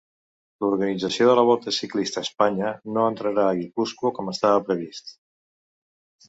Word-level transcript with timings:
L'organització 0.63 1.27
de 1.29 1.33
la 1.39 1.43
Volta 1.49 1.73
Ciclista 1.79 2.19
a 2.21 2.25
Espanya 2.27 2.71
no 2.95 3.05
entrarà 3.11 3.45
a 3.49 3.53
Guipúscoa 3.61 4.13
com 4.17 4.33
estava 4.33 4.65
previst. 4.71 5.15